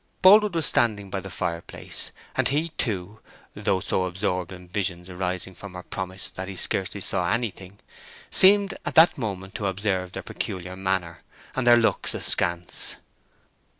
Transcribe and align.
Boldwood 0.23 0.55
was 0.55 0.65
standing 0.65 1.11
by 1.11 1.19
the 1.19 1.29
fireplace, 1.29 2.11
and 2.35 2.47
he, 2.47 2.69
too, 2.69 3.19
though 3.53 3.79
so 3.79 4.05
absorbed 4.05 4.51
in 4.51 4.67
visions 4.67 5.11
arising 5.11 5.53
from 5.53 5.75
her 5.75 5.83
promise 5.83 6.31
that 6.31 6.47
he 6.47 6.55
scarcely 6.55 6.99
saw 6.99 7.29
anything, 7.31 7.77
seemed 8.31 8.73
at 8.83 8.95
that 8.95 9.15
moment 9.15 9.53
to 9.53 9.65
have 9.65 9.73
observed 9.73 10.15
their 10.15 10.23
peculiar 10.23 10.75
manner, 10.75 11.21
and 11.55 11.67
their 11.67 11.77
looks 11.77 12.15
askance. 12.15 12.95